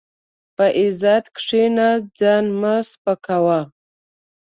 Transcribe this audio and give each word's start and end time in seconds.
په 0.55 0.65
عزت 0.79 1.25
کښېنه، 1.35 1.89
ځان 2.19 2.45
مه 2.59 2.73
سپکاوه. 2.89 3.59